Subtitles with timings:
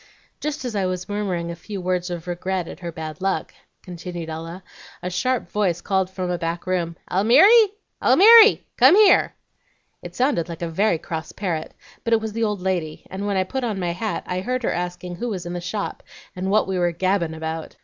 [0.39, 3.53] "Just as I was murmuring a few words of regret at her bad luck,"
[3.83, 4.63] continued Ella,
[5.03, 7.67] "a sharp voice called out from a back room, 'Almiry!
[8.01, 8.63] Almiry!
[8.77, 9.35] come here.'
[10.01, 13.37] It sounded very like a cross parrot, but it was the old lady, and while
[13.37, 16.01] I put on my hat I heard her asking who was in the shop,
[16.35, 17.75] and what we were 'gabbin' about.'